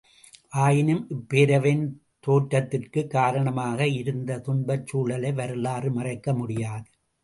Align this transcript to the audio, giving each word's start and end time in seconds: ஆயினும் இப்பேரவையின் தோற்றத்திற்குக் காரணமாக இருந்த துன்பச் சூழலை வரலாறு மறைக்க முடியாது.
ஆயினும் 0.57 1.03
இப்பேரவையின் 1.09 1.83
தோற்றத்திற்குக் 2.27 3.09
காரணமாக 3.09 3.87
இருந்த 3.99 4.39
துன்பச் 4.39 4.87
சூழலை 4.87 5.33
வரலாறு 5.33 5.91
மறைக்க 5.91 6.33
முடியாது. 6.33 6.89